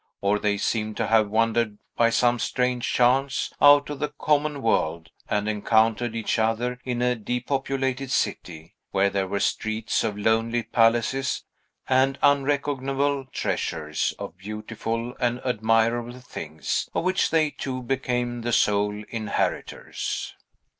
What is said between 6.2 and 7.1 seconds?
other in